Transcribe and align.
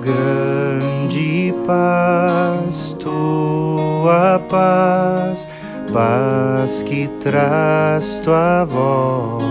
grande 0.00 1.54
paz, 1.66 2.96
tua 2.98 4.40
paz, 4.48 5.46
paz 5.92 6.82
que 6.82 7.06
traz 7.20 8.20
tua 8.24 8.64
voz, 8.64 9.44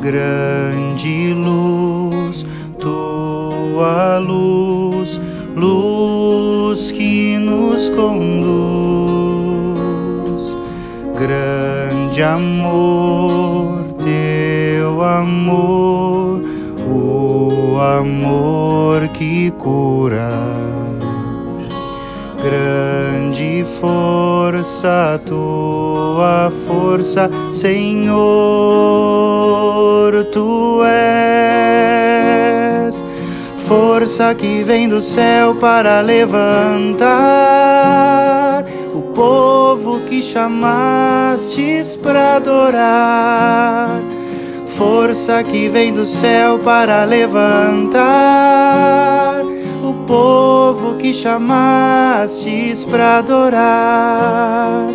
grande 0.00 1.34
luz, 1.34 2.46
tua 2.78 4.18
luz, 4.18 5.20
luz 5.56 6.92
que 6.92 7.38
nos 7.38 7.88
conduz, 7.90 8.54
grande 11.16 12.22
amor, 12.22 13.94
teu 13.98 15.02
amor 15.02 15.83
amor 18.04 19.08
que 19.08 19.50
cura 19.52 20.28
grande 22.44 23.64
força, 23.80 25.18
tua 25.24 26.52
força, 26.66 27.30
Senhor, 27.50 28.12
tu 30.30 30.82
és. 30.84 32.04
Força 33.56 34.34
que 34.34 34.62
vem 34.62 34.86
do 34.86 35.00
céu 35.00 35.54
para 35.54 36.02
levantar 36.02 37.06
o 38.94 39.00
povo 39.14 40.00
que 40.00 40.20
chamastes 40.22 41.96
para 41.96 42.36
adorar. 42.36 44.02
Força 44.84 45.42
que 45.42 45.66
vem 45.66 45.94
do 45.94 46.04
céu 46.04 46.58
para 46.58 47.04
levantar 47.04 48.02
o 49.82 49.94
povo 50.06 50.98
que 50.98 51.10
chamastes 51.14 52.84
para 52.84 53.16
adorar. 53.18 54.88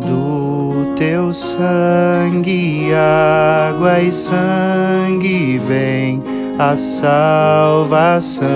Do 0.00 0.92
teu 0.96 1.32
sangue, 1.32 2.88
água 2.92 4.00
e 4.00 4.10
sangue 4.10 5.58
vem 5.58 6.20
a 6.58 6.76
salvação. 6.76 8.50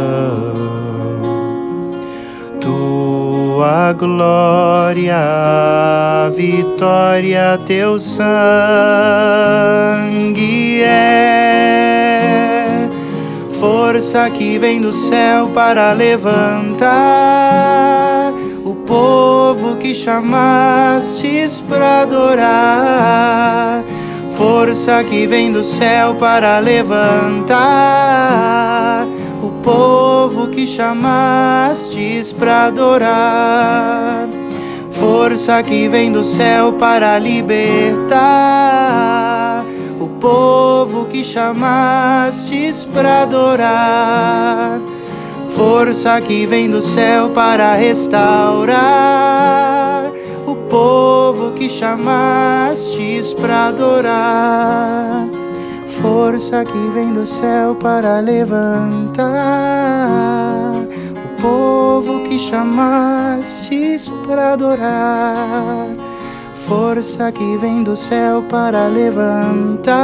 Glória, 3.98 5.16
a 5.16 6.30
vitória, 6.30 7.60
teu 7.64 7.98
sangue 7.98 8.24
é 10.82 11.44
força 13.60 14.28
que 14.30 14.58
vem 14.58 14.80
do 14.80 14.92
céu 14.92 15.46
para 15.54 15.92
levantar 15.92 16.92
o 18.64 18.74
povo 18.74 19.76
que 19.76 19.94
chamastes 19.94 21.60
para 21.60 22.02
adorar. 22.02 23.82
Força 24.36 25.04
que 25.04 25.26
vem 25.26 25.52
do 25.52 25.62
céu 25.62 26.16
para 26.16 26.58
levantar 26.58 27.54
que 30.64 30.68
chamastes 30.68 32.32
para 32.32 32.68
adorar. 32.68 34.26
Força 34.90 35.62
que 35.62 35.86
vem 35.88 36.10
do 36.10 36.24
céu 36.24 36.72
para 36.72 37.18
libertar 37.18 38.14
o 40.00 40.08
povo 40.18 41.04
que 41.04 41.22
chamastes 41.22 42.86
para 42.86 43.24
adorar. 43.24 44.80
Força 45.50 46.18
que 46.22 46.46
vem 46.46 46.70
do 46.70 46.80
céu 46.80 47.28
para 47.28 47.74
restaurar 47.74 48.80
o 50.46 50.54
povo 50.70 51.52
que 51.52 51.68
chamastes 51.68 53.34
para 53.34 53.66
adorar. 53.66 54.53
Força 56.04 56.64
que 56.66 56.90
vem 56.92 57.14
do 57.14 57.26
céu 57.26 57.74
para 57.76 58.20
levantar 58.20 59.24
o 61.16 61.40
povo 61.40 62.28
que 62.28 62.38
chamastes 62.38 64.10
para 64.26 64.52
adorar. 64.52 65.86
Força 66.56 67.32
que 67.32 67.56
vem 67.56 67.82
do 67.82 67.96
céu 67.96 68.44
para 68.50 68.86
levantar 68.86 69.98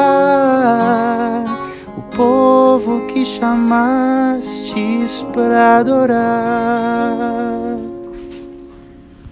o 1.95 2.01
povo 2.17 3.03
que 3.03 3.23
chamastes 3.23 5.23
para 5.35 5.81
adorar. 5.81 7.90